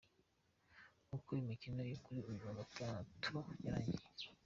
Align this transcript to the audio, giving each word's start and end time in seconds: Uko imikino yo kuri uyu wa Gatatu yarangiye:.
Uko 1.15 1.29
imikino 1.41 1.81
yo 1.91 1.97
kuri 2.03 2.19
uyu 2.31 2.41
wa 2.47 2.53
Gatatu 2.59 3.35
yarangiye:. 3.63 4.25